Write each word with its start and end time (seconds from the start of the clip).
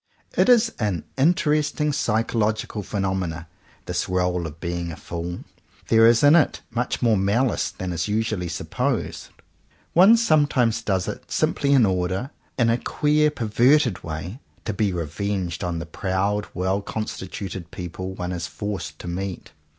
It 0.35 0.49
is 0.49 0.73
an 0.79 1.03
interesting 1.15 1.93
psychological 1.93 2.81
phenomenon— 2.81 3.45
this 3.85 4.09
role 4.09 4.47
of 4.47 4.59
being 4.59 4.91
a 4.91 4.95
fool. 4.95 5.41
There 5.89 6.07
is 6.07 6.23
in 6.23 6.33
it 6.35 6.61
much 6.71 7.03
more 7.03 7.15
no 7.17 7.19
JOHN 7.19 7.25
COWPER 7.27 7.37
POWYS 7.37 7.47
malice 7.51 7.69
than 7.77 7.93
is 7.93 8.07
usually 8.07 8.47
supposed. 8.47 9.27
One 9.93 10.17
some 10.17 10.47
times 10.47 10.81
does 10.81 11.07
it 11.07 11.31
simply 11.31 11.71
in 11.73 11.85
order, 11.85 12.31
in 12.57 12.71
a 12.71 12.79
queer 12.79 13.29
perverted 13.29 14.03
way, 14.03 14.39
to 14.65 14.73
be 14.73 14.91
revenged 14.91 15.63
on 15.63 15.77
the 15.77 15.85
proud, 15.85 16.47
well 16.55 16.81
constituted 16.81 17.69
people 17.69 18.13
one 18.15 18.31
is 18.31 18.47
forced 18.47 18.97
to 18.97 19.07
meet. 19.07 19.51